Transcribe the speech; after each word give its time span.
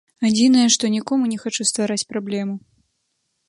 Адзінае, 0.27 0.63
што 0.75 0.89
нікому 0.95 1.29
не 1.35 1.39
хачу 1.45 1.67
ствараць 1.73 2.07
праблему. 2.15 2.55